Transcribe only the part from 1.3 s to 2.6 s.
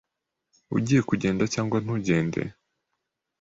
cyangwa ntugende?